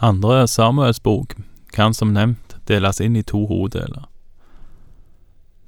Andre 0.00 0.46
Samuels 0.48 1.00
bok 1.00 1.34
kan 1.74 1.94
som 1.94 2.12
nevnt 2.14 2.54
deles 2.70 3.00
inn 3.00 3.16
i 3.16 3.24
to 3.26 3.46
hoveddeler. 3.50 4.04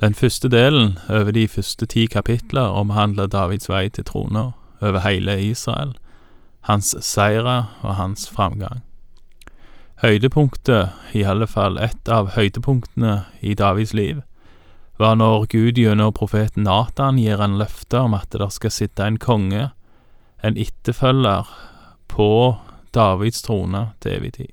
Den 0.01 0.15
første 0.15 0.49
delen, 0.49 0.99
over 1.09 1.33
de 1.35 1.49
første 1.49 1.87
ti 1.87 2.07
kapitler, 2.07 2.71
omhandler 2.71 3.27
Davids 3.27 3.69
vei 3.69 3.89
til 3.89 4.07
trona 4.07 4.53
over 4.81 5.03
hele 5.03 5.35
Israel, 5.43 5.97
hans 6.71 6.95
seire 7.05 7.67
og 7.83 7.99
hans 7.99 8.29
framgang. 8.31 8.85
Høydepunktet, 10.01 10.95
i 11.13 11.27
alle 11.27 11.51
fall 11.51 11.77
ett 11.83 12.09
av 12.09 12.31
høydepunktene 12.37 13.25
i 13.43 13.55
Davids 13.59 13.93
liv, 13.93 14.23
var 14.97 15.19
når 15.19 15.51
Gud 15.51 15.77
gjennom 15.81 16.15
profeten 16.15 16.65
Natan 16.65 17.19
gir 17.19 17.43
en 17.43 17.59
løfte 17.59 17.99
om 17.99 18.15
at 18.15 18.31
det 18.31 18.53
skal 18.55 18.73
sitte 18.73 19.05
en 19.05 19.19
konge, 19.19 19.73
en 20.41 20.57
etterfølger, 20.57 21.51
på 22.11 22.57
Davids 22.95 23.43
trone 23.43 23.91
til 24.01 24.19
evig 24.19 24.33
tid. 24.39 24.51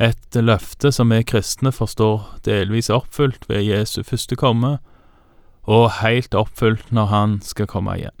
Et 0.00 0.36
løfte 0.36 0.92
som 0.92 1.12
vi 1.12 1.22
kristne 1.28 1.72
forstår 1.72 2.40
delvis 2.44 2.88
oppfylt 2.90 3.44
ved 3.48 3.66
Jesu 3.66 4.02
første 4.02 4.36
komme, 4.36 4.78
og 5.62 5.90
helt 6.00 6.34
oppfylt 6.34 6.88
når 6.92 7.06
han 7.06 7.40
skal 7.44 7.68
komme 7.68 7.98
igjen. 7.98 8.16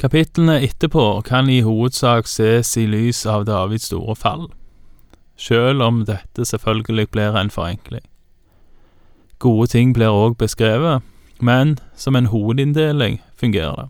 Kapitlene 0.00 0.62
etterpå 0.64 1.20
kan 1.28 1.50
i 1.52 1.60
hovedsak 1.60 2.26
ses 2.26 2.72
i 2.80 2.86
lys 2.88 3.26
av 3.28 3.44
Davids 3.44 3.90
store 3.90 4.16
fall, 4.16 4.46
sjøl 5.36 5.84
om 5.84 6.06
dette 6.08 6.46
selvfølgelig 6.48 7.10
blir 7.12 7.36
en 7.36 7.52
forenkling. 7.52 8.06
Gode 9.38 9.66
ting 9.76 9.92
blir 9.92 10.08
òg 10.08 10.38
beskrevet, 10.40 11.04
men 11.40 11.78
som 11.96 12.16
en 12.16 12.32
hovedinndeling 12.32 13.20
fungerer 13.36 13.76
det. 13.76 13.88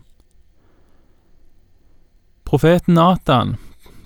Profeten 2.51 2.93
Natan 2.93 3.55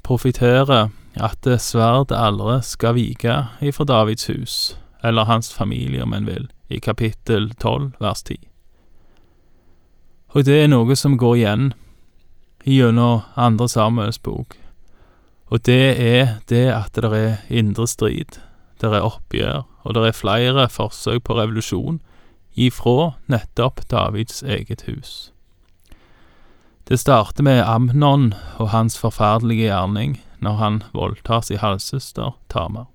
profeterer 0.03 0.91
at 1.17 1.47
sverdet 1.57 2.13
aldri 2.13 2.59
skal 2.61 2.93
vike 2.93 3.39
ifra 3.57 3.87
Davids 3.89 4.27
hus, 4.29 4.57
eller 5.01 5.25
hans 5.25 5.49
familie 5.53 6.03
om 6.03 6.13
en 6.13 6.27
vil, 6.29 6.45
i 6.69 6.77
kapittel 6.77 7.49
12 7.57 7.95
vers 7.97 8.21
10. 8.21 8.37
Og 10.37 10.45
det 10.45 10.59
er 10.61 10.69
noe 10.69 10.93
som 10.93 11.17
går 11.17 11.35
igjen 11.39 11.73
gjennom 12.69 13.25
andre 13.33 13.65
Samuels 13.65 14.21
bok, 14.21 14.53
og 15.49 15.65
det 15.65 15.97
er 15.97 16.37
det 16.45 16.67
at 16.69 16.93
det 16.93 17.15
er 17.17 17.41
indre 17.49 17.89
strid, 17.89 18.37
det 18.77 18.93
er 18.93 19.09
oppgjør, 19.09 19.65
og 19.81 19.97
det 19.97 20.05
er 20.05 20.21
flere 20.21 20.69
forsøk 20.69 21.25
på 21.25 21.41
revolusjon 21.41 21.97
ifra 22.53 23.15
nettopp 23.25 23.87
Davids 23.89 24.43
eget 24.43 24.85
hus. 24.85 25.33
Det 26.87 26.97
starter 26.97 27.43
med 27.43 27.63
Amnon 27.65 28.33
og 28.61 28.67
hans 28.69 28.93
forferdelige 29.01 29.71
gjerning 29.71 30.19
når 30.37 30.57
han 30.59 30.75
voldtar 30.93 31.41
sin 31.41 31.57
halvsøster 31.57 32.35
Tamar. 32.53 32.85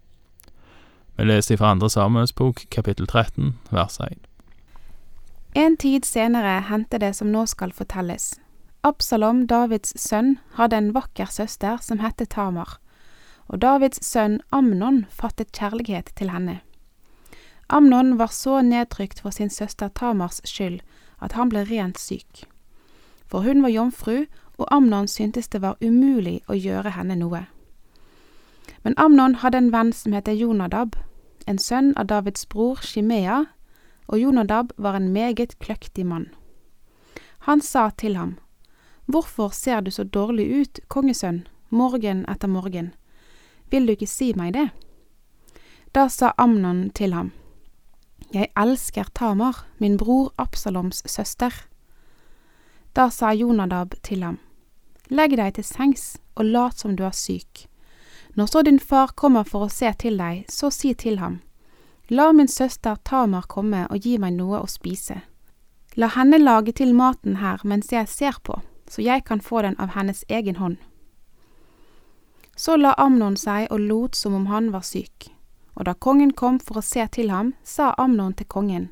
Vi 1.18 1.24
leser 1.26 1.58
fra 1.58 1.72
andre 1.74 1.90
Samuels 1.90 2.32
bok, 2.32 2.62
kapittel 2.70 3.08
13, 3.10 3.58
vers 3.70 3.98
1. 4.04 4.14
En 5.58 5.74
tid 5.76 6.06
senere 6.06 6.60
hendte 6.68 7.00
det 7.02 7.16
som 7.18 7.32
nå 7.34 7.42
skal 7.50 7.74
fortelles. 7.74 8.36
Absalom, 8.86 9.42
Davids 9.50 9.90
sønn, 9.98 10.36
hadde 10.54 10.78
en 10.78 10.92
vakker 10.94 11.26
søster 11.26 11.82
som 11.82 11.98
hette 11.98 12.28
Tamar, 12.30 12.78
og 13.50 13.58
Davids 13.58 13.98
sønn 14.06 14.38
Amnon 14.54 15.02
fattet 15.10 15.50
kjærlighet 15.50 16.14
til 16.14 16.30
henne. 16.30 16.60
Amnon 17.66 18.14
var 18.22 18.30
så 18.30 18.62
nedtrykt 18.62 19.26
for 19.26 19.34
sin 19.34 19.50
søster 19.50 19.90
Tamars 19.90 20.38
skyld 20.46 20.78
at 21.18 21.34
han 21.34 21.50
ble 21.50 21.66
rent 21.66 21.98
syk. 21.98 22.46
For 23.30 23.46
hun 23.46 23.62
var 23.62 23.70
jomfru, 23.70 24.24
og 24.58 24.66
Amnon 24.74 25.08
syntes 25.08 25.48
det 25.48 25.62
var 25.62 25.78
umulig 25.80 26.40
å 26.50 26.56
gjøre 26.58 26.92
henne 26.96 27.16
noe. 27.16 27.46
Men 28.82 28.96
Amnon 28.98 29.38
hadde 29.40 29.58
en 29.58 29.72
venn 29.72 29.92
som 29.92 30.12
heter 30.12 30.36
Jonadab, 30.36 30.96
en 31.46 31.58
sønn 31.58 31.94
av 31.96 32.10
Davids 32.10 32.44
bror 32.50 32.82
Shimea, 32.82 33.44
og 34.10 34.18
Jonadab 34.18 34.72
var 34.76 34.98
en 34.98 35.12
meget 35.12 35.58
kløktig 35.58 36.06
mann. 36.06 36.28
Han 37.46 37.60
sa 37.60 37.90
til 37.90 38.16
ham, 38.16 38.38
Hvorfor 39.06 39.48
ser 39.48 39.80
du 39.80 39.90
så 39.90 40.04
dårlig 40.04 40.60
ut, 40.60 40.80
kongesønn, 40.88 41.46
morgen 41.70 42.24
etter 42.28 42.48
morgen? 42.48 42.92
Vil 43.70 43.86
du 43.86 43.94
ikke 43.94 44.06
si 44.06 44.32
meg 44.36 44.54
det? 44.54 44.68
Da 45.94 46.08
sa 46.08 46.32
Amnon 46.38 46.90
til 46.90 47.14
ham, 47.14 47.32
Jeg 48.34 48.52
elsker 48.56 49.10
Tamar, 49.14 49.66
min 49.78 49.96
bror 49.96 50.32
Absaloms 50.38 51.02
søster. 51.06 51.69
Da 52.92 53.10
sa 53.10 53.32
Jonadab 53.32 53.94
til 54.02 54.22
ham, 54.22 54.38
Legg 55.10 55.36
deg 55.36 55.54
til 55.54 55.64
sengs 55.64 56.16
og 56.34 56.44
lat 56.44 56.78
som 56.78 56.96
du 56.96 57.04
er 57.06 57.14
syk. 57.14 57.66
Når 58.34 58.46
så 58.46 58.62
din 58.62 58.78
far 58.78 59.12
kommer 59.14 59.44
for 59.44 59.66
å 59.66 59.70
se 59.70 59.90
til 59.98 60.18
deg, 60.18 60.44
så 60.50 60.70
si 60.70 60.94
til 60.94 61.18
ham, 61.18 61.40
La 62.10 62.32
min 62.32 62.48
søster 62.48 62.96
Tamar 63.04 63.46
komme 63.46 63.84
og 63.90 64.02
gi 64.02 64.16
meg 64.18 64.34
noe 64.34 64.58
å 64.58 64.66
spise. 64.66 65.20
La 65.94 66.08
henne 66.10 66.38
lage 66.38 66.72
til 66.74 66.94
maten 66.94 67.36
her 67.38 67.62
mens 67.62 67.92
jeg 67.92 68.08
ser 68.10 68.38
på, 68.42 68.56
så 68.90 69.02
jeg 69.02 69.22
kan 69.24 69.40
få 69.40 69.62
den 69.62 69.76
av 69.78 69.94
hennes 69.94 70.24
egen 70.28 70.56
hånd. 70.58 70.78
Så 72.56 72.74
la 72.76 72.94
Amnon 72.98 73.36
seg 73.38 73.70
og 73.70 73.80
lot 73.80 74.18
som 74.18 74.34
om 74.34 74.46
han 74.50 74.72
var 74.74 74.82
syk. 74.82 75.30
Og 75.78 75.86
da 75.86 75.94
kongen 75.94 76.32
kom 76.34 76.58
for 76.58 76.78
å 76.80 76.84
se 76.84 77.06
til 77.14 77.30
ham, 77.30 77.54
sa 77.62 77.94
Amnon 77.98 78.34
til 78.34 78.46
kongen, 78.46 78.90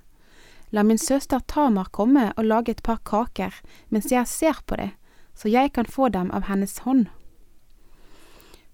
La 0.70 0.82
min 0.82 0.98
søster 0.98 1.40
Tamar 1.40 1.88
komme 1.90 2.32
og 2.36 2.44
lage 2.44 2.70
et 2.70 2.82
par 2.82 3.00
kaker 3.04 3.54
mens 3.88 4.12
jeg 4.12 4.26
ser 4.26 4.60
på 4.66 4.76
det, 4.76 4.90
så 5.34 5.48
jeg 5.48 5.72
kan 5.72 5.86
få 5.86 6.08
dem 6.08 6.30
av 6.30 6.48
hennes 6.48 6.78
hånd. 6.78 7.06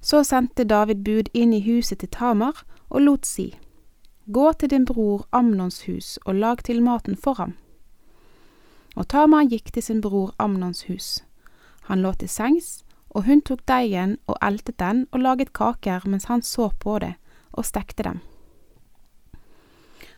Så 0.01 0.25
sendte 0.25 0.65
David 0.65 1.05
bud 1.05 1.31
inn 1.33 1.53
i 1.53 1.63
huset 1.65 1.99
til 2.01 2.11
Tamar 2.11 2.65
og 2.91 3.01
lot 3.01 3.27
si, 3.27 3.55
Gå 4.27 4.53
til 4.53 4.71
din 4.71 4.87
bror 4.89 5.27
Amnons 5.33 5.83
hus 5.85 6.19
og 6.25 6.35
lag 6.35 6.63
til 6.65 6.83
maten 6.83 7.17
for 7.17 7.35
ham. 7.37 7.53
Og 8.97 9.09
Tamar 9.09 9.45
gikk 9.45 9.73
til 9.73 9.83
sin 9.83 10.01
bror 10.01 10.33
Amnons 10.39 10.87
hus. 10.89 11.25
Han 11.89 12.01
lå 12.01 12.13
til 12.17 12.29
sengs 12.29 12.85
og 13.15 13.25
hun 13.29 13.43
tok 13.47 13.63
deigen 13.69 14.17
og 14.27 14.39
eltet 14.43 14.79
den 14.83 15.07
og 15.13 15.23
laget 15.23 15.53
kaker 15.55 16.07
mens 16.11 16.27
han 16.31 16.43
så 16.43 16.71
på 16.81 16.99
det, 16.99 17.15
og 17.53 17.65
stekte 17.65 18.03
dem. 18.03 18.21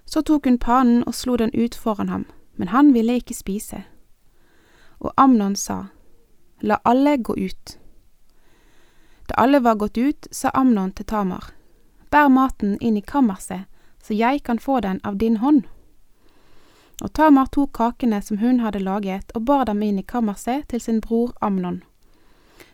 Så 0.07 0.23
tok 0.23 0.47
hun 0.47 0.59
panen 0.59 1.03
og 1.07 1.15
slo 1.15 1.37
den 1.37 1.51
ut 1.55 1.75
foran 1.75 2.09
ham, 2.09 2.25
men 2.57 2.69
han 2.69 2.95
ville 2.95 3.19
ikke 3.19 3.35
spise. 3.35 3.83
Og 4.99 5.13
Amnon 5.17 5.57
sa, 5.57 5.87
La 6.61 6.79
alle 6.85 7.17
gå 7.17 7.37
ut. 7.37 7.79
Da 9.29 9.35
alle 9.35 9.61
var 9.61 9.75
gått 9.75 9.99
ut, 9.99 10.27
sa 10.31 10.51
Amnon 10.55 10.93
til 10.93 11.05
Tamar, 11.05 11.51
Bær 12.11 12.29
maten 12.29 12.79
inn 12.81 12.97
i 12.97 13.03
kammerset, 13.03 13.67
så 14.03 14.15
jeg 14.15 14.43
kan 14.43 14.59
få 14.59 14.81
den 14.81 15.01
av 15.05 15.19
din 15.19 15.37
hånd. 15.37 15.67
Og 17.03 17.13
Tamar 17.13 17.51
tok 17.53 17.75
kakene 17.77 18.23
som 18.23 18.39
hun 18.39 18.61
hadde 18.61 18.81
laget, 18.81 19.33
og 19.35 19.45
bar 19.45 19.67
dem 19.67 19.83
inn 19.83 19.99
i 19.99 20.07
kammerset 20.07 20.69
til 20.71 20.81
sin 20.81 21.01
bror 21.01 21.35
Amnon. 21.43 21.83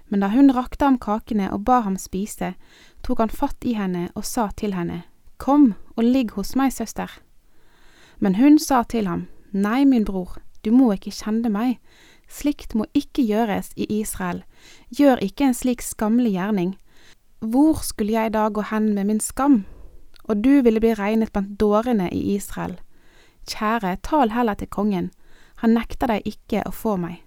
Men 0.09 0.21
da 0.21 0.28
hun 0.28 0.53
rakte 0.53 0.84
ham 0.84 0.98
kakene 0.98 1.48
og 1.53 1.65
ba 1.65 1.81
ham 1.81 1.97
spise, 1.97 2.53
tok 3.03 3.19
han 3.19 3.32
fatt 3.32 3.65
i 3.65 3.72
henne 3.75 4.10
og 4.15 4.25
sa 4.28 4.50
til 4.56 4.76
henne, 4.76 5.03
Kom 5.42 5.72
og 5.97 6.04
ligg 6.06 6.36
hos 6.36 6.54
meg, 6.54 6.70
søster. 6.70 7.10
Men 8.22 8.36
hun 8.38 8.60
sa 8.62 8.84
til 8.86 9.08
ham, 9.10 9.26
Nei, 9.50 9.82
min 9.84 10.04
bror, 10.06 10.36
du 10.62 10.70
må 10.70 10.92
ikke 10.94 11.10
kjenne 11.10 11.50
meg, 11.50 11.80
slikt 12.30 12.76
må 12.78 12.86
ikke 12.94 13.25
gjøres 13.26 13.72
i 13.75 13.88
Israel, 13.98 14.44
gjør 14.94 15.19
ikke 15.26 15.48
en 15.48 15.56
slik 15.58 15.82
skammelig 15.82 16.36
gjerning. 16.36 16.76
Hvor 17.42 17.82
skulle 17.82 18.14
jeg 18.14 18.32
da 18.36 18.47
gå 18.48 18.62
hen 18.70 18.92
med 18.94 19.10
min 19.10 19.20
skam? 19.20 19.64
Og 20.30 20.44
du 20.44 20.62
ville 20.62 20.80
bli 20.80 20.94
regnet 20.94 21.32
blant 21.34 21.59
dårene 21.59 22.06
i 22.14 22.36
Israel. 22.36 22.78
Kjære, 23.50 23.97
tal 24.06 24.30
heller 24.30 24.54
til 24.54 24.70
kongen, 24.70 25.10
han 25.59 25.74
nekter 25.74 26.06
deg 26.06 26.22
ikke 26.26 26.62
å 26.66 26.70
få 26.70 26.94
meg. 27.03 27.19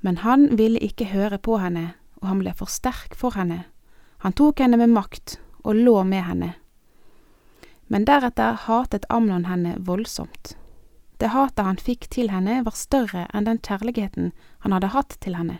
Men 0.00 0.24
han 0.24 0.48
ville 0.56 0.80
ikke 0.80 1.12
høre 1.12 1.36
på 1.36 1.60
henne, 1.60 1.92
og 2.24 2.32
han 2.32 2.40
ble 2.40 2.56
for 2.56 2.72
sterk 2.72 3.12
for 3.12 3.36
henne. 3.36 3.66
Han 4.24 4.32
tok 4.32 4.64
henne 4.64 4.80
med 4.80 4.96
makt 4.96 5.36
og 5.60 5.76
lå 5.76 5.98
med 6.08 6.24
henne. 6.24 6.54
Men 7.90 8.06
deretter 8.06 8.58
hatet 8.66 9.04
Amnon 9.10 9.48
henne 9.50 9.74
voldsomt. 9.78 10.54
Det 11.18 11.32
hatet 11.34 11.66
han 11.66 11.80
fikk 11.80 12.06
til 12.14 12.30
henne, 12.30 12.60
var 12.64 12.78
større 12.78 13.26
enn 13.34 13.48
den 13.48 13.58
kjærligheten 13.58 14.30
han 14.64 14.76
hadde 14.76 14.92
hatt 14.94 15.16
til 15.20 15.36
henne. 15.36 15.58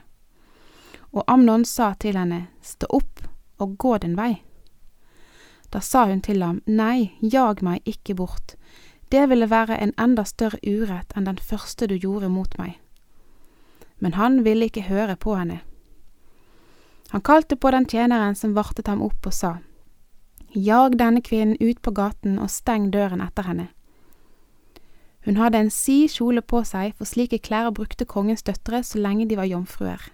Og 1.10 1.26
Amnon 1.26 1.66
sa 1.66 1.92
til 1.98 2.16
henne, 2.16 2.46
Stå 2.62 2.86
opp 2.86 3.26
og 3.58 3.74
gå 3.76 3.96
din 3.98 4.14
vei. 4.16 4.42
Da 5.70 5.82
sa 5.82 6.06
hun 6.06 6.22
til 6.22 6.42
ham, 6.42 6.62
Nei, 6.66 7.12
jag 7.20 7.62
meg 7.66 7.82
ikke 7.84 8.14
bort, 8.14 8.54
det 9.10 9.26
ville 9.28 9.50
være 9.50 9.76
en 9.82 9.92
enda 9.98 10.24
større 10.24 10.62
urett 10.62 11.12
enn 11.18 11.26
den 11.26 11.42
første 11.42 11.90
du 11.90 11.98
gjorde 11.98 12.30
mot 12.30 12.54
meg 12.58 12.78
men 14.00 14.12
han 14.12 14.42
ville 14.44 14.66
ikke 14.70 14.88
høre 14.88 15.16
på 15.16 15.36
henne. 15.36 15.60
Han 17.10 17.24
kalte 17.26 17.56
på 17.56 17.70
den 17.74 17.86
tjeneren 17.88 18.36
som 18.38 18.54
vartet 18.56 18.88
ham 18.88 19.02
opp 19.04 19.26
og 19.28 19.34
sa, 19.34 19.56
Jag 20.52 20.98
denne 20.98 21.20
kvinnen 21.20 21.56
ut 21.60 21.82
på 21.82 21.92
gaten 21.94 22.38
og 22.42 22.50
steng 22.50 22.88
døren 22.90 23.20
etter 23.22 23.46
henne. 23.46 23.68
Hun 25.22 25.36
hadde 25.36 25.60
en 25.62 25.70
si 25.70 26.08
kjole 26.10 26.42
på 26.42 26.64
seg, 26.66 26.96
for 26.98 27.06
slike 27.06 27.38
klær 27.38 27.70
brukte 27.70 28.08
kongens 28.08 28.42
døtre 28.42 28.80
så 28.82 28.98
lenge 28.98 29.28
de 29.30 29.36
var 29.38 29.46
jomfruer. 29.46 30.08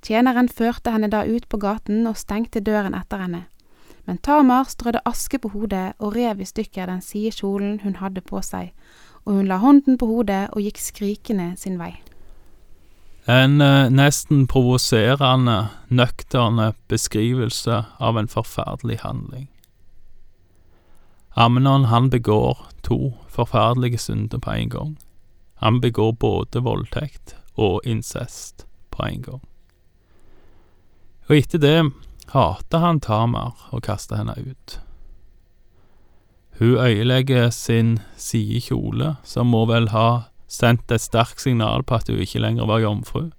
Tjeneren 0.00 0.48
førte 0.48 0.94
henne 0.94 1.10
da 1.12 1.26
ut 1.28 1.48
på 1.48 1.60
gaten 1.60 2.06
og 2.08 2.16
stengte 2.16 2.62
døren 2.64 2.96
etter 2.96 3.20
henne. 3.20 3.42
Men 4.06 4.18
Tamar 4.24 4.64
strødde 4.64 5.04
aske 5.04 5.38
på 5.38 5.50
hodet 5.52 5.92
og 5.98 6.16
rev 6.16 6.40
i 6.40 6.48
stykker 6.48 6.88
den 6.88 7.02
sidekjolen 7.04 7.82
hun 7.84 7.98
hadde 8.00 8.24
på 8.24 8.40
seg, 8.40 8.72
og 9.26 9.42
hun 9.42 9.50
la 9.50 9.60
hånden 9.60 10.00
på 10.00 10.08
hodet 10.08 10.46
og 10.54 10.64
gikk 10.64 10.80
skrikende 10.80 11.52
sin 11.60 11.76
vei. 11.76 11.98
En 13.24 13.60
eh, 13.60 13.90
nesten 13.90 14.46
provoserende, 14.46 15.68
nøkterne 15.88 16.72
beskrivelse 16.88 17.84
av 17.98 18.18
en 18.18 18.28
forferdelig 18.28 19.00
handling. 19.02 19.48
Amnon 21.36 21.84
han 21.84 22.10
begår 22.10 22.58
to 22.82 23.14
forferdelige 23.28 23.98
synder 23.98 24.38
på 24.38 24.50
en 24.50 24.68
gang. 24.68 24.98
Han 25.54 25.80
begår 25.80 26.12
både 26.12 26.62
voldtekt 26.64 27.36
og 27.54 27.80
incest 27.84 28.66
på 28.90 29.04
en 29.06 29.22
gang. 29.22 29.42
Og 31.28 31.36
etter 31.36 31.60
det 31.62 31.92
hater 32.32 32.82
han 32.82 33.00
Tamar 33.00 33.68
og 33.70 33.84
kaster 33.86 34.16
henne 34.16 34.34
ut. 34.40 34.80
Hun 36.58 36.76
øyelegger 36.76 37.50
sin 37.50 37.98
sidekjole, 38.16 39.16
som 39.24 39.46
må 39.46 39.64
vel 39.70 39.88
ha 39.94 40.32
sendt 40.50 40.90
et 40.90 41.02
sterkt 41.02 41.40
signal 41.40 41.84
på 41.86 42.00
at 42.00 42.10
hun 42.10 42.18
ikke 42.20 42.42
lenger 42.42 42.66
var 42.66 42.82
jomfru. 42.82 43.30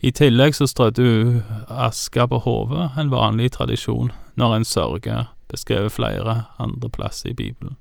I 0.00 0.12
tillegg 0.14 0.54
så 0.54 0.66
strødde 0.66 1.02
hun 1.02 1.42
aska 1.68 2.26
på 2.30 2.38
hodet, 2.44 2.90
en 2.96 3.10
vanlig 3.10 3.52
tradisjon 3.52 4.12
når 4.38 4.54
en 4.56 4.64
sørger, 4.64 5.32
beskrevet 5.50 5.92
flere 5.92 6.44
andre 6.58 6.90
plasser 6.90 7.30
i 7.30 7.34
Bibelen. 7.34 7.76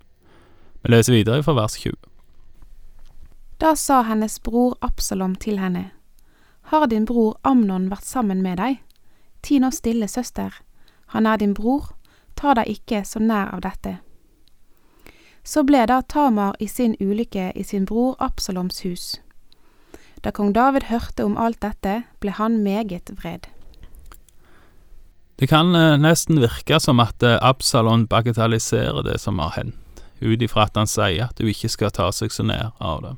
Vi 0.82 0.92
leser 0.92 1.14
videre 1.14 1.44
fra 1.44 1.54
vers 1.54 1.78
20. 1.78 1.94
Da 3.62 3.76
sa 3.76 4.02
hennes 4.06 4.40
bror 4.40 4.78
Absalom 4.82 5.36
til 5.36 5.60
henne, 5.60 5.92
Har 6.62 6.86
din 6.86 7.06
bror 7.06 7.40
Amnon 7.44 7.90
vært 7.90 8.06
sammen 8.06 8.42
med 8.42 8.58
deg? 8.58 8.82
Ti 9.42 9.60
nå 9.60 9.72
stille, 9.72 10.08
søster, 10.08 10.52
han 11.08 11.26
er 11.26 11.38
din 11.38 11.54
bror, 11.54 11.94
ta 12.36 12.54
deg 12.54 12.68
ikke 12.68 13.06
så 13.06 13.20
nær 13.20 13.54
av 13.54 13.62
dette. 13.62 13.98
Så 15.48 15.64
ble 15.64 15.86
da 15.88 16.02
Tamar 16.04 16.58
i 16.60 16.68
sin 16.68 16.98
ulykke 17.00 17.54
i 17.56 17.64
sin 17.64 17.86
bror 17.88 18.18
Absaloms 18.20 18.82
hus. 18.84 19.16
Da 20.20 20.34
kong 20.36 20.52
David 20.52 20.90
hørte 20.90 21.24
om 21.24 21.38
alt 21.40 21.62
dette, 21.64 22.02
ble 22.20 22.34
han 22.36 22.60
meget 22.66 23.14
vred. 23.16 23.48
Det 25.40 25.48
kan 25.48 25.76
eh, 25.78 25.96
nesten 26.02 26.42
virke 26.42 26.80
som 26.84 27.00
at 27.00 27.24
eh, 27.24 27.38
Absalon 27.46 28.08
bagatelliserer 28.10 29.06
det 29.06 29.20
som 29.22 29.40
har 29.40 29.54
hendt, 29.56 30.02
ut 30.20 30.42
ifra 30.42 30.66
at 30.66 30.76
han 30.76 30.90
sier 30.90 31.30
at 31.30 31.40
hun 31.40 31.52
ikke 31.54 31.70
skal 31.70 31.94
ta 31.94 32.10
seg 32.12 32.34
så 32.34 32.44
nær 32.44 32.74
av 32.82 33.04
det. 33.06 33.14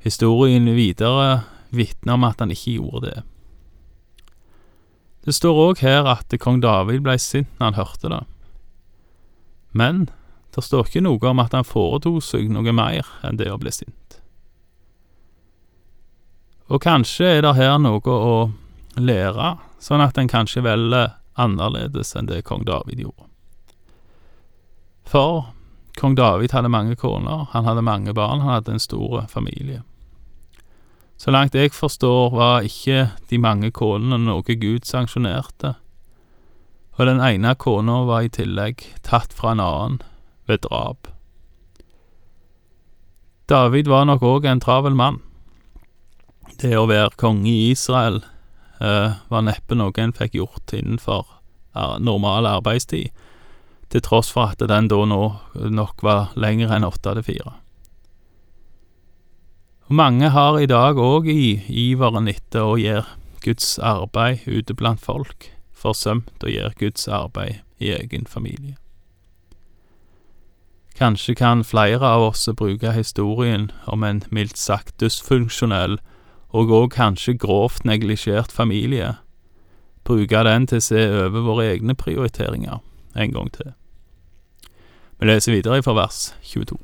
Historien 0.00 0.70
videre 0.76 1.42
vitner 1.74 2.14
om 2.14 2.24
at 2.24 2.40
han 2.40 2.54
ikke 2.54 2.78
gjorde 2.78 3.02
det. 3.08 3.24
Det 5.26 5.34
står 5.36 5.58
òg 5.66 5.82
her 5.84 6.06
at 6.08 6.32
kong 6.40 6.62
David 6.62 7.02
ble 7.04 7.18
sint 7.20 7.50
når 7.58 7.66
han 7.66 7.80
hørte 7.82 8.12
det. 8.14 8.22
Men 9.76 10.06
det 10.54 10.64
står 10.66 10.88
ikke 10.88 11.04
noe 11.04 11.30
om 11.30 11.42
at 11.42 11.54
han 11.54 11.66
foretok 11.66 12.22
seg 12.24 12.50
noe 12.50 12.72
mer 12.74 13.06
enn 13.26 13.38
det 13.38 13.50
å 13.52 13.58
bli 13.60 13.72
sint. 13.74 14.18
Og 16.70 16.82
kanskje 16.82 17.26
er 17.36 17.42
det 17.42 17.56
her 17.58 17.78
noe 17.82 18.00
å 18.14 18.34
lære, 18.98 19.56
sånn 19.82 20.02
at 20.04 20.18
en 20.18 20.30
kanskje 20.30 20.62
velger 20.62 21.16
annerledes 21.40 22.14
enn 22.18 22.28
det 22.30 22.42
kong 22.46 22.64
David 22.66 23.02
gjorde. 23.02 23.26
For 25.10 25.50
kong 25.98 26.14
David 26.18 26.54
hadde 26.54 26.70
mange 26.70 26.94
koner, 26.98 27.48
han 27.50 27.66
hadde 27.66 27.82
mange 27.86 28.14
barn, 28.14 28.42
han 28.44 28.54
hadde 28.58 28.76
en 28.76 28.82
stor 28.82 29.26
familie. 29.30 29.82
Så 31.20 31.34
langt 31.34 31.54
jeg 31.54 31.74
forstår, 31.76 32.30
var 32.32 32.66
ikke 32.66 33.10
de 33.28 33.38
mange 33.38 33.70
konene 33.74 34.18
noe 34.22 34.54
Gud 34.56 34.86
sanksjonerte, 34.88 35.74
og 36.96 37.06
den 37.08 37.20
ene 37.24 37.54
kona 37.56 38.02
var 38.04 38.26
i 38.26 38.32
tillegg 38.32 38.84
tatt 39.06 39.34
fra 39.34 39.54
en 39.54 39.62
annen 39.64 40.00
ved 40.50 40.64
drap. 40.66 41.08
David 43.50 43.88
var 43.90 44.06
nok 44.06 44.22
òg 44.22 44.46
en 44.46 44.62
travel 44.62 44.94
mann. 44.94 45.18
Det 46.60 46.76
å 46.78 46.88
være 46.90 47.16
konge 47.18 47.48
i 47.50 47.70
Israel 47.72 48.20
eh, 48.78 49.16
var 49.30 49.46
neppe 49.46 49.78
noe 49.78 49.94
en 49.98 50.14
fikk 50.14 50.36
gjort 50.38 50.74
innenfor 50.76 51.24
eh, 51.74 51.96
normal 51.98 52.46
arbeidstid, 52.46 53.10
til 53.90 54.04
tross 54.06 54.30
for 54.30 54.52
at 54.52 54.62
den 54.70 54.90
da 54.90 55.00
nå 55.02 55.22
nok 55.74 56.04
var 56.06 56.36
lengre 56.38 56.76
enn 56.76 56.86
åtte 56.86 57.16
til 57.18 57.26
fire. 57.26 57.56
Mange 59.90 60.30
har 60.30 60.60
i 60.60 60.68
dag 60.70 61.00
òg 61.02 61.26
i 61.32 61.56
iveren 61.88 62.30
etter 62.30 62.62
å 62.62 62.78
gjøre 62.78 63.08
Guds 63.42 63.72
arbeid 63.82 64.44
ute 64.46 64.76
blant 64.78 65.02
folk, 65.02 65.48
forsømt 65.74 66.44
å 66.44 66.52
gjøre 66.52 66.76
Guds 66.78 67.08
arbeid 67.10 67.64
i 67.82 67.90
egen 67.96 68.28
familie. 68.30 68.76
Kanskje 71.00 71.34
kan 71.34 71.64
flere 71.64 72.04
av 72.04 72.22
oss 72.22 72.48
bruke 72.56 72.92
historien 72.92 73.70
om 73.88 74.02
en 74.04 74.18
mildt 74.28 74.58
sagt 74.60 74.98
dysfunksjonell 75.00 75.96
og 76.52 76.72
òg 76.76 76.90
kanskje 76.92 77.38
grovt 77.40 77.86
neglisjert 77.88 78.52
familie, 78.52 79.14
bruke 80.04 80.42
den 80.44 80.66
til 80.68 80.76
å 80.76 80.84
se 80.84 81.06
over 81.22 81.46
våre 81.46 81.70
egne 81.70 81.96
prioriteringer 81.96 82.82
en 83.16 83.32
gang 83.32 83.48
til. 83.54 83.72
Vi 85.20 85.28
leser 85.30 85.56
videre 85.56 85.80
fra 85.82 85.96
vers 85.96 86.20
22. 86.44 86.76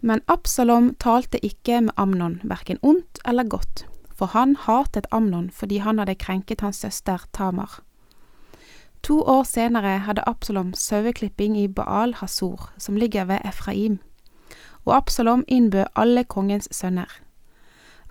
Men 0.00 0.22
Absalom 0.30 0.94
talte 1.02 1.42
ikke 1.44 1.80
med 1.88 1.98
Amnon, 1.98 2.38
verken 2.44 2.78
ondt 2.82 3.18
eller 3.26 3.50
godt, 3.50 3.84
for 4.14 4.30
han 4.30 4.54
hatet 4.68 5.10
Amnon 5.10 5.50
fordi 5.50 5.82
han 5.82 5.98
hadde 5.98 6.14
krenket 6.22 6.62
hans 6.62 6.86
søster 6.86 7.26
Tamar. 7.34 7.80
To 9.02 9.22
år 9.22 9.42
senere 9.42 9.98
hadde 9.98 10.28
Absalom 10.28 10.74
saueklipping 10.74 11.56
i 11.58 11.68
Baal 11.68 12.14
Hasor, 12.14 12.70
som 12.78 12.96
ligger 12.96 13.24
ved 13.24 13.38
Efraim, 13.44 13.98
og 14.84 14.96
Absalom 14.96 15.44
innbød 15.48 15.84
alle 15.96 16.24
kongens 16.24 16.68
sønner. 16.70 17.08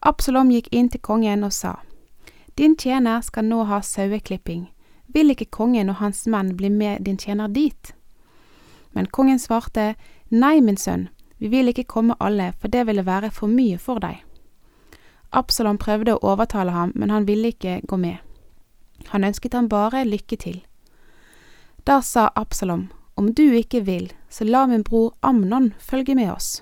Absalom 0.02 0.50
gikk 0.50 0.68
inn 0.72 0.90
til 0.90 1.02
kongen 1.02 1.44
og 1.44 1.54
sa, 1.54 1.74
Din 2.58 2.76
tjener 2.78 3.22
skal 3.22 3.46
nå 3.46 3.64
ha 3.64 3.82
saueklipping, 3.82 4.70
vil 5.08 5.30
ikke 5.30 5.46
kongen 5.46 5.90
og 5.90 5.96
hans 5.96 6.28
menn 6.28 6.56
bli 6.58 6.70
med 6.70 7.06
din 7.06 7.18
tjener 7.18 7.48
dit? 7.48 7.94
Men 8.92 9.06
kongen 9.06 9.40
svarte, 9.40 9.96
Nei, 10.30 10.60
min 10.62 10.78
sønn, 10.78 11.10
vi 11.38 11.48
vil 11.48 11.68
ikke 11.68 11.84
komme 11.84 12.16
alle, 12.20 12.54
for 12.60 12.68
det 12.68 12.88
ville 12.88 13.06
være 13.06 13.32
for 13.32 13.48
mye 13.48 13.78
for 13.78 14.00
deg. 14.00 14.24
Absalom 15.32 15.78
prøvde 15.78 16.16
å 16.16 16.34
overtale 16.34 16.72
ham, 16.72 16.92
men 16.96 17.10
han 17.10 17.28
ville 17.28 17.54
ikke 17.54 17.82
gå 17.88 17.98
med. 17.98 18.18
Han 19.14 19.24
ønsket 19.24 19.54
ham 19.54 19.70
bare 19.70 20.04
lykke 20.06 20.38
til. 20.38 20.60
Da 21.90 22.02
sa 22.02 22.28
Absalom, 22.36 22.88
om 23.16 23.34
du 23.34 23.56
ikke 23.58 23.80
vil, 23.82 24.12
så 24.30 24.46
la 24.46 24.68
min 24.70 24.84
bror 24.86 25.16
Amnon 25.26 25.72
følge 25.82 26.14
med 26.16 26.30
oss. 26.30 26.62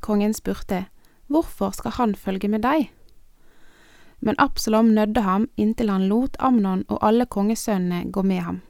Kongen 0.00 0.32
spurte, 0.32 0.86
hvorfor 1.28 1.74
skal 1.76 1.92
han 1.98 2.14
følge 2.16 2.48
med 2.48 2.62
deg? 2.64 2.86
Men 4.24 4.38
Absalom 4.40 4.94
nødde 4.96 5.20
ham 5.26 5.44
inntil 5.60 5.92
han 5.92 6.06
lot 6.08 6.38
Amnon 6.40 6.86
og 6.88 7.04
alle 7.04 7.26
kongesønnene 7.28 8.08
gå 8.16 8.22
med 8.24 8.40
ham. 8.46 8.62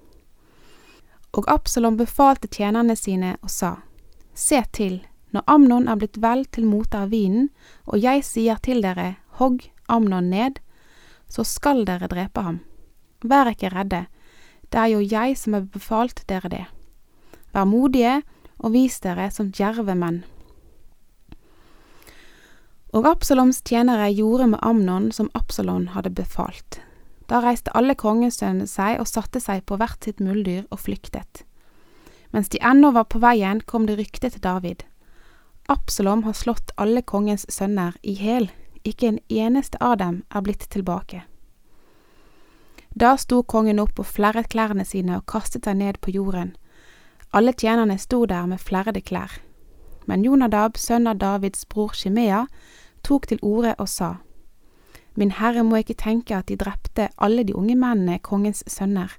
Og 1.38 1.46
Absalom 1.46 2.00
befalte 2.02 2.50
tjenerne 2.50 2.96
sine 2.98 3.36
og 3.38 3.54
sa, 3.54 3.76
Se 4.34 4.58
til, 4.72 5.04
når 5.30 5.46
Amnon 5.46 5.86
er 5.86 6.00
blitt 6.02 6.18
vel 6.18 6.42
til 6.50 6.66
mote 6.66 6.98
av 6.98 7.14
vinen, 7.14 7.46
og 7.86 8.02
jeg 8.02 8.26
sier 8.26 8.58
til 8.58 8.82
dere, 8.82 9.20
hogg 9.38 9.62
Amnon 9.86 10.34
ned, 10.34 10.58
så 11.30 11.46
skal 11.46 11.86
dere 11.86 12.10
drepe 12.10 12.42
ham. 12.42 12.58
Vær 13.22 13.54
ikke 13.54 13.70
redde, 13.70 14.08
det 14.74 14.80
er 14.82 14.90
jo 14.90 15.02
jeg 15.06 15.36
som 15.38 15.54
har 15.54 15.66
befalt 15.70 16.24
dere 16.26 16.48
det. 16.50 16.64
Vær 17.54 17.66
modige 17.70 18.14
og 18.58 18.72
vis 18.74 18.96
dere 19.04 19.28
som 19.30 19.52
djerve 19.54 19.94
menn. 19.94 20.24
Og 22.90 23.06
Absaloms 23.06 23.60
tjenere 23.62 24.08
gjorde 24.10 24.48
med 24.50 24.62
Amnon 24.66 25.12
som 25.14 25.30
Absalon 25.38 25.92
hadde 25.94 26.10
befalt. 26.10 26.80
Da 27.30 27.38
reiste 27.44 27.70
alle 27.78 27.94
kongesønnene 27.94 28.66
seg 28.66 28.98
og 28.98 29.06
satte 29.06 29.38
seg 29.38 29.62
på 29.62 29.78
hvert 29.78 30.02
sitt 30.02 30.18
muldyr 30.18 30.66
og 30.74 30.82
flyktet. 30.82 31.44
Mens 32.34 32.50
de 32.50 32.58
ennå 32.58 32.90
var 32.96 33.06
på 33.06 33.20
veien, 33.22 33.60
kom 33.62 33.86
det 33.86 34.00
rykte 34.00 34.32
til 34.34 34.42
David. 34.42 34.82
Absalom 35.70 36.26
har 36.26 36.34
slått 36.34 36.74
alle 36.74 37.02
kongens 37.06 37.46
sønner 37.46 37.94
i 38.02 38.16
hæl, 38.18 38.50
ikke 38.82 39.12
en 39.12 39.22
eneste 39.30 39.78
av 39.78 40.00
dem 40.02 40.24
er 40.34 40.42
blitt 40.42 40.66
tilbake. 40.74 41.22
Da 42.94 43.16
sto 43.18 43.42
kongen 43.42 43.80
opp 43.82 43.98
og 43.98 44.06
flerret 44.06 44.48
klærne 44.52 44.84
sine 44.86 45.16
og 45.18 45.26
kastet 45.26 45.66
seg 45.66 45.80
ned 45.80 45.98
på 46.00 46.14
jorden. 46.14 46.54
Alle 47.34 47.52
tjenerne 47.52 47.98
sto 47.98 48.22
der 48.30 48.46
med 48.46 48.62
flerrede 48.62 49.02
klær. 49.02 49.40
Men 50.06 50.22
Jonadab, 50.22 50.76
sønn 50.78 51.08
av 51.10 51.18
Davids 51.18 51.64
bror 51.66 51.94
Shimea, 51.96 52.44
tok 53.02 53.26
til 53.26 53.42
orde 53.42 53.74
og 53.78 53.88
sa, 53.88 54.14
Min 55.14 55.30
herre 55.30 55.62
må 55.62 55.78
ikke 55.78 55.94
tenke 55.94 56.34
at 56.36 56.48
de 56.48 56.56
drepte 56.58 57.08
alle 57.22 57.44
de 57.44 57.54
unge 57.54 57.76
mennene, 57.78 58.18
kongens 58.18 58.64
sønner. 58.66 59.12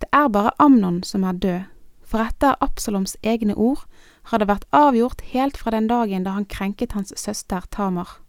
Det 0.00 0.08
er 0.12 0.28
bare 0.28 0.52
Amnon 0.58 1.02
som 1.02 1.24
er 1.24 1.32
død, 1.32 1.60
for 2.04 2.20
etter 2.20 2.56
Absaloms 2.60 3.16
egne 3.22 3.56
ord 3.56 3.86
har 4.30 4.38
det 4.38 4.48
vært 4.48 4.68
avgjort 4.72 5.24
helt 5.32 5.56
fra 5.56 5.72
den 5.72 5.88
dagen 5.88 6.24
da 6.24 6.36
han 6.36 6.44
krenket 6.44 6.92
hans 6.92 7.12
søster 7.16 7.64
Tamar. 7.70 8.20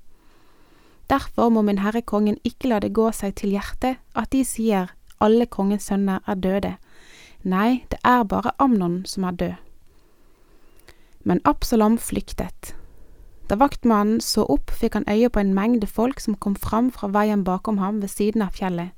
Derfor 1.10 1.50
må 1.50 1.62
min 1.64 1.80
herre 1.80 2.02
kongen 2.02 2.40
ikke 2.44 2.68
la 2.68 2.80
det 2.84 2.94
gå 2.94 3.12
seg 3.16 3.36
til 3.40 3.56
hjertet 3.56 4.02
at 4.16 4.32
de 4.32 4.44
sier 4.44 4.92
alle 5.24 5.46
kongens 5.46 5.88
sønner 5.88 6.20
er 6.28 6.36
døde. 6.36 6.74
Nei, 7.44 7.86
det 7.92 8.00
er 8.04 8.24
bare 8.24 8.52
Amnon 8.60 9.06
som 9.06 9.24
er 9.24 9.32
død. 9.32 9.56
Men 11.24 11.42
Absalom 11.46 11.98
flyktet. 11.98 12.76
Da 13.50 13.56
vaktmannen 13.56 14.20
så 14.22 14.44
opp, 14.44 14.72
fikk 14.72 14.98
han 14.98 15.08
øye 15.08 15.30
på 15.30 15.40
en 15.40 15.54
mengde 15.56 15.88
folk 15.88 16.20
som 16.20 16.36
kom 16.36 16.56
fram 16.56 16.92
fra 16.92 17.08
veien 17.08 17.44
bakom 17.48 17.78
ham 17.78 18.02
ved 18.02 18.12
siden 18.12 18.44
av 18.44 18.56
fjellet. 18.60 18.92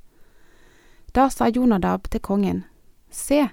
Da 1.14 1.28
sa 1.30 1.46
Jonadab 1.50 2.10
til 2.10 2.20
kongen, 2.20 2.64
Se, 3.10 3.48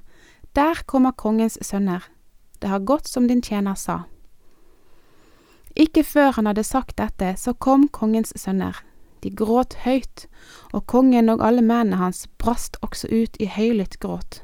der 0.55 0.83
kommer 0.85 1.11
kongens 1.11 1.57
sønner, 1.61 2.03
det 2.61 2.69
har 2.69 2.79
gått 2.79 3.07
som 3.07 3.27
din 3.27 3.41
tjener 3.41 3.75
sa. 3.75 4.03
Ikke 5.77 6.03
før 6.03 6.31
han 6.33 6.49
hadde 6.49 6.63
sagt 6.65 6.97
dette, 6.97 7.35
så 7.37 7.53
kom 7.53 7.87
kongens 7.93 8.33
sønner. 8.35 8.81
De 9.21 9.29
gråt 9.29 9.75
høyt, 9.85 10.25
og 10.73 10.87
kongen 10.89 11.29
og 11.29 11.41
alle 11.45 11.61
mennene 11.61 11.99
hans 12.01 12.25
brast 12.41 12.77
også 12.81 13.09
ut 13.13 13.37
i 13.39 13.49
høylytt 13.49 13.99
gråt. 14.01 14.41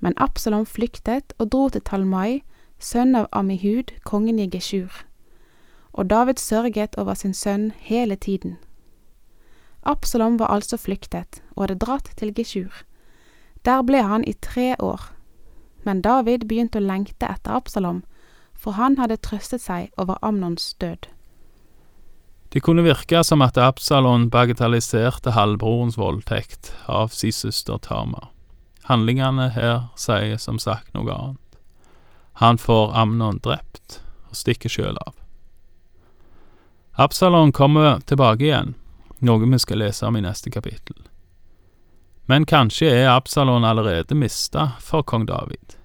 Men 0.00 0.14
Absalom 0.16 0.66
flyktet 0.66 1.32
og 1.38 1.50
dro 1.54 1.68
til 1.70 1.82
Talmai, 1.82 2.42
sønn 2.78 3.14
av 3.14 3.28
Amihud, 3.32 3.94
kongen 4.04 4.38
i 4.42 4.48
Geshur. 4.50 4.90
Og 5.92 6.10
David 6.10 6.42
sørget 6.42 6.98
over 6.98 7.14
sin 7.14 7.34
sønn 7.34 7.70
hele 7.78 8.16
tiden. 8.16 8.58
Absalom 9.82 10.38
var 10.38 10.50
altså 10.50 10.76
flyktet 10.76 11.42
og 11.54 11.66
hadde 11.66 11.78
dratt 11.86 12.10
til 12.18 12.34
Geshur. 12.34 12.82
Der 13.64 13.82
ble 13.82 14.02
han 14.02 14.24
i 14.26 14.34
tre 14.42 14.74
år. 14.78 15.12
Men 15.84 16.02
David 16.02 16.48
begynte 16.50 16.82
å 16.82 16.86
lengte 16.86 17.30
etter 17.30 17.54
Absalom, 17.54 18.02
for 18.58 18.76
han 18.76 18.96
hadde 18.98 19.20
trøstet 19.22 19.62
seg 19.62 19.92
over 20.00 20.18
Amnons 20.22 20.74
død. 20.80 21.08
Det 22.48 22.62
kunne 22.64 22.82
virke 22.86 23.20
som 23.24 23.42
at 23.44 23.58
Absalon 23.60 24.30
bagatelliserte 24.30 25.34
halvbrorens 25.36 25.98
voldtekt 25.98 26.72
av 26.86 27.08
sin 27.12 27.34
søster 27.34 27.78
Tama. 27.78 28.28
Handlingene 28.86 29.50
her 29.50 29.88
sier 29.98 30.38
som 30.38 30.60
sagt 30.62 30.94
noe 30.94 31.10
annet. 31.12 31.58
Han 32.38 32.58
får 32.58 32.94
Amnon 32.94 33.40
drept 33.42 34.00
og 34.30 34.38
stikker 34.38 34.70
sjøl 34.70 34.98
av. 35.02 35.14
Absalon 36.96 37.52
kommer 37.52 38.00
tilbake 38.06 38.46
igjen, 38.46 38.74
noe 39.20 39.48
vi 39.48 39.58
skal 39.58 39.82
lese 39.82 40.06
om 40.06 40.16
i 40.16 40.22
neste 40.24 40.52
kapittel. 40.54 40.96
Men 42.30 42.46
kanskje 42.46 42.88
er 42.92 43.10
Absalon 43.12 43.64
allerede 43.64 44.14
mista 44.14 44.70
for 44.80 45.02
kong 45.02 45.26
David. 45.26 45.76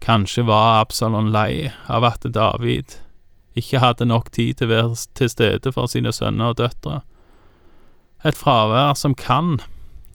Kanskje 0.00 0.44
var 0.46 0.80
Absalon 0.80 1.32
lei 1.32 1.72
av 1.86 2.04
at 2.04 2.26
David 2.34 2.98
ikke 3.54 3.78
hadde 3.78 4.08
nok 4.10 4.32
tid 4.34 4.58
til 4.58 4.68
å 4.68 4.74
være 4.74 4.98
til 5.14 5.30
stede 5.30 5.72
for 5.72 5.90
sine 5.90 6.12
sønner 6.12 6.52
og 6.52 6.58
døtre. 6.58 7.00
Et 8.24 8.36
fravær 8.36 8.96
som 8.98 9.14
kan 9.14 9.60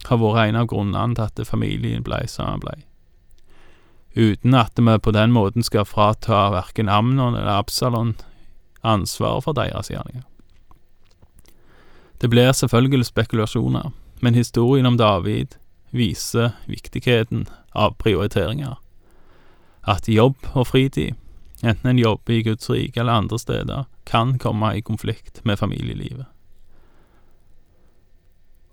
ha 0.08 0.16
vært 0.20 0.50
en 0.50 0.60
av 0.60 0.68
grunnene 0.70 1.16
til 1.16 1.26
at 1.28 1.48
familien 1.48 2.04
blei 2.04 2.26
som 2.28 2.48
den 2.50 2.64
blei. 2.64 2.78
Uten 4.16 4.54
at 4.58 4.74
vi 4.76 4.98
på 4.98 5.14
den 5.14 5.32
måten 5.32 5.62
skal 5.62 5.86
frata 5.86 6.48
verken 6.50 6.88
Amnon 6.90 7.36
eller 7.36 7.60
Absalon 7.60 8.16
ansvaret 8.82 9.44
for 9.44 9.54
deres 9.54 9.90
gjerninger. 9.90 10.24
Det 12.20 12.28
blir 12.28 12.52
selvfølgelig 12.52 13.06
spekulasjoner, 13.06 13.92
men 14.20 14.34
historien 14.34 14.86
om 14.86 14.98
David 15.00 15.56
viser 15.90 16.52
viktigheten 16.68 17.46
av 17.72 17.94
prioriteringer. 17.96 18.76
At 19.88 20.08
jobb 20.08 20.36
og 20.52 20.66
fritid 20.66 21.16
enten 21.62 21.90
en 21.90 21.98
jobber 21.98 22.32
i 22.32 22.42
Guds 22.42 22.70
rike 22.70 23.00
eller 23.00 23.12
andre 23.12 23.38
steder, 23.38 23.84
kan 24.04 24.38
komme 24.38 24.76
i 24.76 24.80
konflikt 24.80 25.44
med 25.44 25.58
familielivet. 25.58 26.26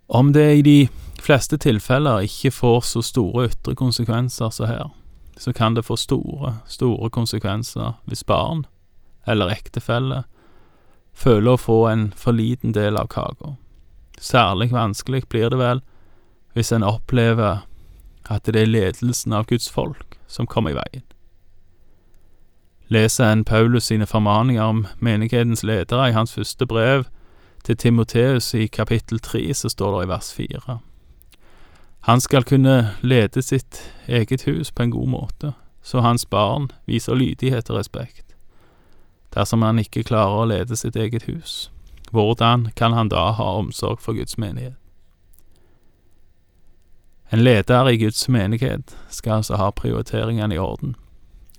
Om 0.07 0.33
det 0.33 0.55
i 0.55 0.61
de 0.61 0.87
fleste 1.19 1.57
tilfeller 1.57 2.23
ikke 2.23 2.51
får 2.51 2.81
så 2.87 3.01
store 3.03 3.49
ytre 3.49 3.75
konsekvenser 3.75 4.49
som 4.49 4.67
her, 4.67 4.87
så 5.37 5.53
kan 5.53 5.75
det 5.75 5.85
få 5.85 5.95
store, 5.95 6.57
store 6.67 7.09
konsekvenser 7.09 7.99
hvis 8.05 8.23
barn, 8.23 8.65
eller 9.27 9.51
ektefelle, 9.51 10.23
føler 11.13 11.51
å 11.51 11.59
få 11.59 11.87
en 11.91 12.11
for 12.15 12.31
liten 12.31 12.71
del 12.71 12.97
av 12.97 13.09
kaka. 13.11 13.57
Særlig 14.17 14.71
vanskelig 14.71 15.25
blir 15.29 15.49
det 15.49 15.59
vel 15.59 15.83
hvis 16.55 16.71
en 16.71 16.85
opplever 16.87 17.65
at 18.29 18.45
det 18.45 18.61
er 18.61 18.71
ledelsen 18.71 19.33
av 19.33 19.45
Guds 19.47 19.69
folk 19.71 20.19
som 20.27 20.47
kommer 20.47 20.75
i 20.75 20.79
veien 20.79 21.07
leser 22.87 23.31
en 23.31 23.45
Paulus 23.45 23.83
sine 23.83 24.05
formaninger 24.05 24.63
om 24.63 24.87
menighetens 24.99 25.63
ledere 25.63 26.09
i 26.09 26.15
hans 26.15 26.33
første 26.33 26.65
brev 26.65 27.03
til 27.63 27.77
Timoteus 27.77 28.53
i 28.53 28.67
kapittel 28.67 29.19
tre, 29.19 29.53
så 29.53 29.69
står 29.69 29.97
det 29.97 30.05
i 30.05 30.09
vers 30.09 30.33
fire. 30.33 30.79
Han 31.99 32.21
skal 32.21 32.43
kunne 32.43 32.95
lede 33.01 33.41
sitt 33.41 33.93
eget 34.07 34.43
hus 34.43 34.71
på 34.71 34.83
en 34.83 34.91
god 34.91 35.07
måte, 35.07 35.51
så 35.83 35.99
hans 35.99 36.25
barn 36.25 36.71
viser 36.85 37.15
lydighet 37.15 37.69
og 37.69 37.77
respekt. 37.77 38.35
Dersom 39.35 39.61
han 39.61 39.79
ikke 39.79 40.03
klarer 40.03 40.41
å 40.41 40.47
lede 40.47 40.75
sitt 40.75 40.95
eget 40.95 41.23
hus, 41.27 41.71
hvordan 42.11 42.69
kan 42.75 42.93
han 42.93 43.09
da 43.09 43.31
ha 43.31 43.51
omsorg 43.59 43.99
for 43.99 44.13
Guds 44.13 44.37
menighet? 44.37 44.75
En 47.31 47.43
leder 47.43 47.87
i 47.87 47.97
Guds 47.97 48.29
menighet 48.29 48.97
skal 49.09 49.41
altså 49.41 49.57
ha 49.59 49.69
prioriteringene 49.75 50.55
i 50.55 50.61
orden 50.61 50.95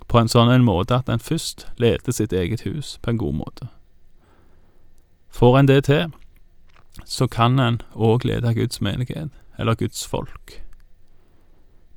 på 0.09 0.17
en 0.17 0.29
sånn 0.31 0.49
en 0.49 0.65
måte 0.65 0.97
at 0.97 1.09
en 1.09 1.21
først 1.21 1.67
leder 1.77 2.15
sitt 2.15 2.33
eget 2.33 2.65
hus 2.65 2.97
på 3.03 3.11
en 3.11 3.19
god 3.21 3.35
måte. 3.43 3.67
Får 5.29 5.59
en 5.59 5.69
det 5.69 5.83
til, 5.85 6.09
så 7.05 7.27
kan 7.29 7.59
en 7.61 7.77
òg 7.93 8.25
lede 8.25 8.55
Guds 8.57 8.81
menighet, 8.81 9.29
eller 9.57 9.77
Guds 9.77 10.01
folk. 10.07 10.57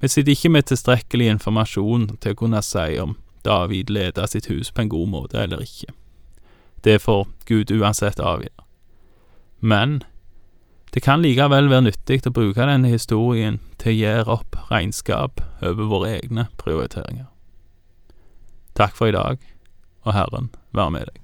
Vi 0.02 0.08
sitter 0.08 0.32
ikke 0.32 0.50
med 0.52 0.68
tilstrekkelig 0.68 1.30
informasjon 1.30 2.08
til 2.20 2.34
å 2.34 2.40
kunne 2.42 2.62
si 2.66 2.98
om 3.00 3.16
David 3.46 3.90
leder 3.90 4.26
sitt 4.26 4.50
hus 4.50 4.70
på 4.70 4.84
en 4.84 4.92
god 4.92 5.08
måte 5.08 5.40
eller 5.40 5.62
ikke. 5.64 5.94
Det 6.84 7.00
får 7.00 7.28
Gud 7.46 7.70
uansett 7.70 8.20
avgjøre. 8.20 8.66
Men 9.60 10.02
det 10.92 11.00
kan 11.00 11.22
likevel 11.24 11.70
være 11.72 11.86
nyttig 11.86 12.20
å 12.28 12.34
bruke 12.36 12.68
denne 12.68 12.90
historien 12.92 13.60
til 13.80 13.94
å 13.94 13.96
gjøre 13.96 14.36
opp 14.36 14.58
regnskap 14.68 15.40
over 15.64 15.88
våre 15.88 16.18
egne 16.18 16.50
prioriteringer. 16.60 17.30
Takk 18.76 18.96
for 18.96 19.08
i 19.08 19.16
dag, 19.16 19.40
og 20.04 20.16
Herren 20.16 20.52
være 20.76 20.96
med 20.98 21.08
deg. 21.08 21.21